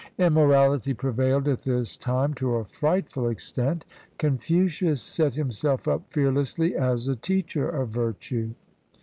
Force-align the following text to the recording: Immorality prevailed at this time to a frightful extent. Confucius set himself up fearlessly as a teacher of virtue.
Immorality 0.17 0.95
prevailed 0.95 1.47
at 1.47 1.59
this 1.61 1.95
time 1.95 2.33
to 2.33 2.55
a 2.55 2.65
frightful 2.65 3.29
extent. 3.29 3.85
Confucius 4.17 4.99
set 4.99 5.35
himself 5.35 5.87
up 5.87 6.01
fearlessly 6.11 6.75
as 6.75 7.07
a 7.07 7.15
teacher 7.15 7.69
of 7.69 7.89
virtue. 7.89 8.55